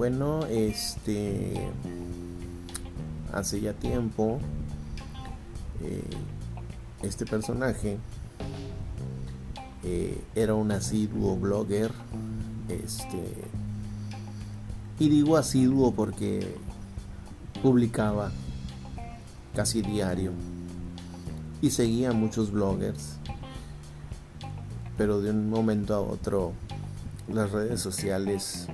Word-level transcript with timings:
Bueno, 0.00 0.46
este 0.46 1.52
hace 3.34 3.60
ya 3.60 3.74
tiempo 3.74 4.38
eh, 5.82 6.02
este 7.02 7.26
personaje 7.26 7.98
eh, 9.84 10.18
era 10.34 10.54
un 10.54 10.72
asiduo 10.72 11.36
blogger 11.36 11.92
este 12.70 13.34
y 14.98 15.10
digo 15.10 15.36
asiduo 15.36 15.92
porque 15.92 16.50
publicaba 17.62 18.32
casi 19.54 19.82
diario 19.82 20.32
y 21.60 21.72
seguía 21.72 22.08
a 22.08 22.14
muchos 22.14 22.52
bloggers 22.52 23.18
pero 24.96 25.20
de 25.20 25.28
un 25.28 25.50
momento 25.50 25.94
a 25.94 26.00
otro 26.00 26.54
las 27.28 27.50
redes 27.50 27.82
sociales 27.82 28.66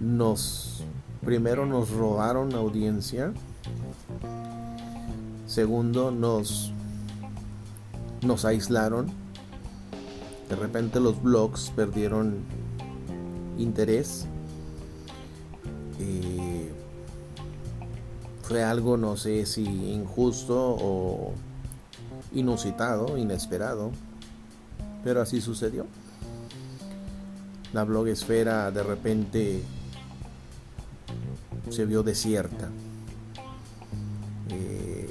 nos 0.00 0.84
primero 1.24 1.66
nos 1.66 1.90
robaron 1.90 2.54
audiencia. 2.54 3.32
Segundo 5.46 6.10
nos 6.10 6.72
nos 8.22 8.44
aislaron. 8.44 9.06
De 10.48 10.56
repente 10.56 11.00
los 11.00 11.22
blogs 11.22 11.72
perdieron 11.76 12.38
interés. 13.58 14.26
Eh, 15.98 16.72
fue 18.42 18.64
algo 18.64 18.96
no 18.96 19.16
sé 19.16 19.46
si 19.46 19.64
injusto 19.92 20.76
o 20.80 21.34
inusitado 22.32 23.18
inesperado 23.18 23.92
pero 25.04 25.20
así 25.22 25.40
sucedió. 25.40 25.86
La 27.72 27.84
blogesfera 27.84 28.70
de 28.70 28.82
repente 28.82 29.62
se 31.70 31.84
vio 31.86 32.02
desierta. 32.02 32.68
Eh, 34.50 35.08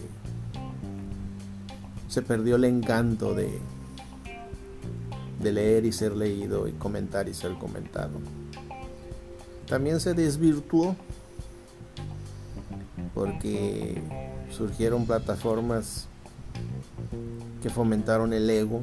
se 2.07 2.21
perdió 2.21 2.55
el 2.57 2.65
encanto 2.65 3.33
de, 3.33 3.59
de 5.41 5.51
leer 5.51 5.85
y 5.85 5.91
ser 5.91 6.15
leído 6.15 6.67
y 6.67 6.73
comentar 6.73 7.27
y 7.29 7.33
ser 7.33 7.53
comentado. 7.53 8.19
También 9.67 9.99
se 9.99 10.13
desvirtuó 10.13 10.95
porque 13.13 14.01
surgieron 14.51 15.05
plataformas 15.05 16.07
que 17.61 17.69
fomentaron 17.69 18.33
el 18.33 18.49
ego, 18.49 18.81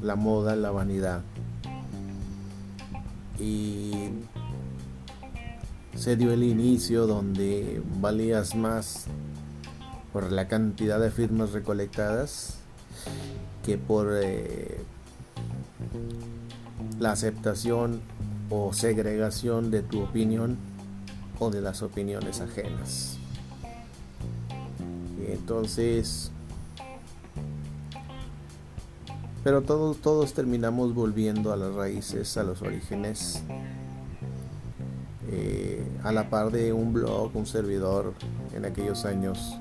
la 0.00 0.16
moda, 0.16 0.54
la 0.56 0.70
vanidad 0.70 1.22
y 3.42 4.10
se 5.94 6.16
dio 6.16 6.32
el 6.32 6.42
inicio 6.42 7.06
donde 7.06 7.82
valías 8.00 8.54
más 8.54 9.06
por 10.12 10.30
la 10.32 10.48
cantidad 10.48 11.00
de 11.00 11.10
firmas 11.10 11.52
recolectadas 11.52 12.58
que 13.64 13.78
por 13.78 14.10
eh, 14.22 14.80
la 16.98 17.12
aceptación 17.12 18.00
o 18.50 18.72
segregación 18.72 19.70
de 19.70 19.82
tu 19.82 20.02
opinión 20.02 20.58
o 21.38 21.50
de 21.50 21.60
las 21.60 21.82
opiniones 21.82 22.40
ajenas. 22.40 23.18
Entonces, 25.26 26.30
pero 29.44 29.62
todos, 29.62 29.98
todos 29.98 30.34
terminamos 30.34 30.94
volviendo 30.94 31.52
a 31.52 31.56
las 31.56 31.74
raíces, 31.74 32.36
a 32.36 32.44
los 32.44 32.62
orígenes, 32.62 33.42
eh, 35.30 35.71
a 36.04 36.12
la 36.12 36.28
par 36.28 36.50
de 36.50 36.72
un 36.72 36.92
blog, 36.92 37.34
un 37.34 37.46
servidor 37.46 38.14
en 38.54 38.64
aquellos 38.64 39.04
años 39.04 39.56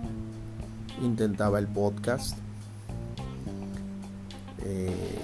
intentaba 1.02 1.60
el 1.60 1.68
podcast. 1.68 2.38
Eh, 4.64 5.20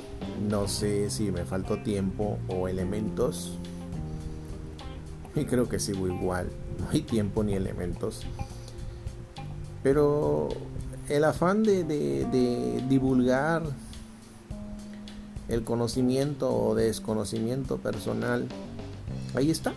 no 0.50 0.68
sé 0.68 1.10
si 1.10 1.32
me 1.32 1.46
faltó 1.46 1.78
tiempo 1.82 2.38
o 2.48 2.68
elementos. 2.68 3.58
Y 5.36 5.46
creo 5.46 5.70
que 5.70 5.80
sigo 5.80 6.08
igual. 6.08 6.50
No 6.80 6.90
hay 6.92 7.02
tiempo 7.02 7.44
ni 7.44 7.54
elementos. 7.54 8.22
Pero 9.84 10.50
el 11.10 11.24
afán 11.24 11.64
de 11.64 12.84
divulgar 12.90 13.64
el 15.48 15.64
conocimiento 15.64 16.54
o 16.54 16.76
desconocimiento 16.76 17.78
personal, 17.78 18.48
ahí 19.34 19.50
está. 19.50 19.74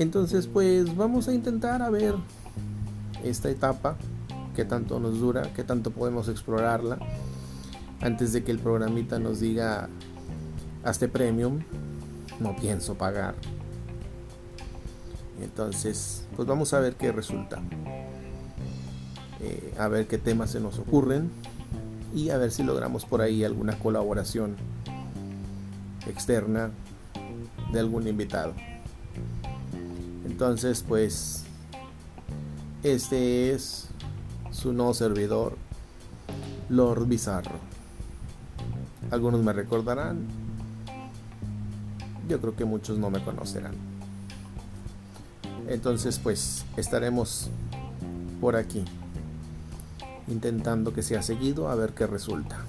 Entonces, 0.00 0.46
pues 0.46 0.96
vamos 0.96 1.28
a 1.28 1.34
intentar 1.34 1.82
a 1.82 1.90
ver 1.90 2.14
esta 3.22 3.50
etapa, 3.50 3.98
qué 4.56 4.64
tanto 4.64 4.98
nos 4.98 5.20
dura, 5.20 5.52
qué 5.54 5.62
tanto 5.62 5.90
podemos 5.90 6.28
explorarla, 6.28 6.98
antes 8.00 8.32
de 8.32 8.42
que 8.42 8.50
el 8.50 8.58
programita 8.58 9.18
nos 9.18 9.40
diga, 9.40 9.90
hazte 10.84 11.06
premium, 11.06 11.60
no 12.40 12.56
pienso 12.56 12.94
pagar. 12.94 13.34
Entonces, 15.42 16.24
pues 16.34 16.48
vamos 16.48 16.72
a 16.72 16.80
ver 16.80 16.94
qué 16.94 17.12
resulta. 17.12 17.60
Eh, 19.42 19.74
a 19.78 19.86
ver 19.88 20.06
qué 20.06 20.16
temas 20.16 20.52
se 20.52 20.60
nos 20.60 20.78
ocurren 20.78 21.30
y 22.14 22.30
a 22.30 22.38
ver 22.38 22.52
si 22.52 22.62
logramos 22.62 23.04
por 23.04 23.20
ahí 23.20 23.44
alguna 23.44 23.78
colaboración 23.78 24.56
externa 26.06 26.70
de 27.70 27.80
algún 27.80 28.08
invitado. 28.08 28.54
Entonces, 30.30 30.84
pues, 30.86 31.42
este 32.84 33.52
es 33.52 33.88
su 34.52 34.72
nuevo 34.72 34.94
servidor, 34.94 35.56
Lord 36.68 37.06
Bizarro. 37.06 37.56
Algunos 39.10 39.42
me 39.42 39.52
recordarán, 39.52 40.20
yo 42.28 42.40
creo 42.40 42.54
que 42.54 42.64
muchos 42.64 42.96
no 42.96 43.10
me 43.10 43.22
conocerán. 43.22 43.74
Entonces, 45.68 46.20
pues, 46.20 46.64
estaremos 46.76 47.50
por 48.40 48.54
aquí 48.54 48.84
intentando 50.28 50.94
que 50.94 51.02
sea 51.02 51.22
seguido 51.22 51.68
a 51.68 51.74
ver 51.74 51.92
qué 51.92 52.06
resulta. 52.06 52.64